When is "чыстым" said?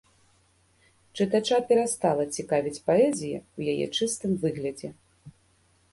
3.99-4.31